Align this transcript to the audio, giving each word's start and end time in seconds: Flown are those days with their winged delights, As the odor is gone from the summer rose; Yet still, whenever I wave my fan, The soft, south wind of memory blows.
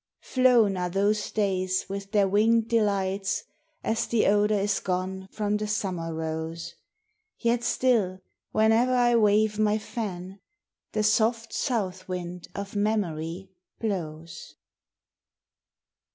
Flown 0.23 0.77
are 0.77 0.89
those 0.89 1.29
days 1.29 1.85
with 1.87 2.11
their 2.11 2.27
winged 2.27 2.67
delights, 2.67 3.43
As 3.83 4.07
the 4.07 4.25
odor 4.25 4.55
is 4.57 4.79
gone 4.79 5.27
from 5.31 5.57
the 5.57 5.67
summer 5.67 6.11
rose; 6.11 6.73
Yet 7.37 7.63
still, 7.63 8.19
whenever 8.51 8.95
I 8.95 9.15
wave 9.15 9.59
my 9.59 9.77
fan, 9.77 10.39
The 10.93 11.03
soft, 11.03 11.53
south 11.53 12.07
wind 12.07 12.47
of 12.55 12.75
memory 12.75 13.51
blows. 13.79 14.55